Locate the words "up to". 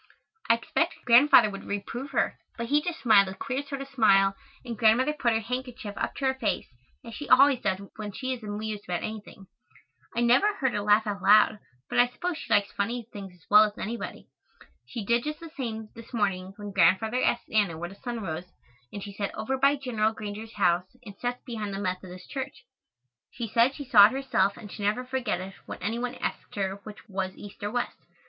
5.95-6.25